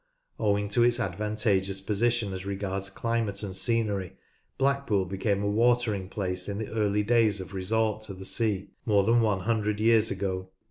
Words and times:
Owing 0.39 0.67
to 0.69 0.81
its 0.81 0.99
advantageous 0.99 1.79
position 1.79 2.33
as 2.33 2.43
regards 2.43 2.89
climate 2.89 3.43
and 3.43 3.55
scenery, 3.55 4.17
Blackpool 4.57 5.05
became 5.05 5.43
a 5.43 5.47
watering 5.47 6.09
place 6.09 6.49
in 6.49 6.57
the 6.57 6.71
early 6.73 7.03
days 7.03 7.39
of 7.39 7.53
resort 7.53 8.01
to 8.05 8.15
the 8.15 8.25
sea— 8.25 8.71
more 8.87 9.03
than 9.03 9.21
one 9.21 9.41
hundred 9.41 9.79
years 9.79 10.09
ago. 10.09 10.49